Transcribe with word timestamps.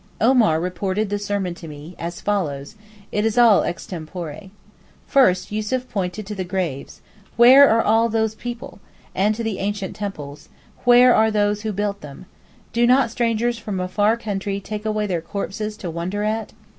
Omar 0.19 0.59
reported 0.59 1.11
the 1.11 1.19
sermon 1.19 1.53
to 1.53 1.67
me, 1.67 1.95
as 1.99 2.21
follows 2.21 2.75
(it 3.11 3.23
is 3.23 3.37
all 3.37 3.61
extempore): 3.61 4.49
First 5.05 5.51
Yussuf 5.51 5.87
pointed 5.89 6.25
to 6.25 6.33
the 6.33 6.43
graves, 6.43 7.01
'Where 7.37 7.69
are 7.69 7.83
all 7.83 8.09
those 8.09 8.33
people?' 8.33 8.79
and 9.13 9.35
to 9.35 9.43
the 9.43 9.59
ancient 9.59 9.95
temples, 9.95 10.49
'Where 10.85 11.13
are 11.13 11.29
those 11.29 11.61
who 11.61 11.71
built 11.71 12.01
them? 12.01 12.25
Do 12.73 12.87
not 12.87 13.11
strangers 13.11 13.59
from 13.59 13.79
a 13.79 13.87
far 13.87 14.17
country 14.17 14.59
take 14.59 14.85
away 14.87 15.05
their 15.05 15.21
very 15.21 15.29
corpses 15.29 15.77
to 15.77 15.91
wonder 15.91 16.23
at? 16.23 16.53